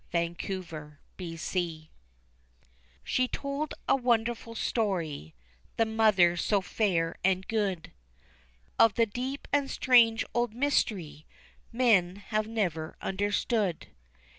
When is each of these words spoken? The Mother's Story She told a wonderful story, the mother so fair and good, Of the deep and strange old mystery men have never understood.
The 0.09 0.29
Mother's 0.35 1.39
Story 1.43 1.91
She 3.03 3.27
told 3.27 3.75
a 3.87 3.95
wonderful 3.95 4.55
story, 4.55 5.35
the 5.77 5.85
mother 5.85 6.35
so 6.35 6.59
fair 6.59 7.17
and 7.23 7.47
good, 7.47 7.91
Of 8.79 8.95
the 8.95 9.05
deep 9.05 9.47
and 9.53 9.69
strange 9.69 10.25
old 10.33 10.55
mystery 10.55 11.27
men 11.71 12.15
have 12.15 12.47
never 12.47 12.97
understood. 12.99 13.89